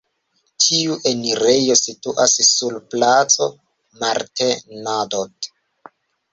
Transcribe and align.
Tiu 0.67 0.95
enirejo 1.09 1.75
situas 1.81 2.35
sur 2.53 2.79
Placo 2.95 3.51
Martin-Nadaud. 4.07 5.55